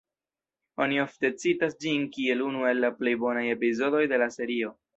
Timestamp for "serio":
4.41-4.77